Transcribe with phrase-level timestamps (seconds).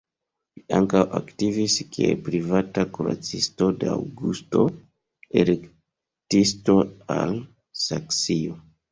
[0.57, 4.63] Li ankaŭ aktivis kiel privata kuracisto de Aŭgusto,
[5.43, 6.75] elektisto
[7.17, 7.37] el
[7.83, 8.57] Saksio.